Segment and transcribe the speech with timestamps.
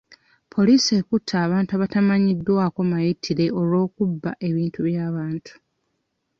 [0.53, 5.53] Poliisi ekutte anatu abatamanyiddwako mayitire olw'okubba ebuntu by'abantu.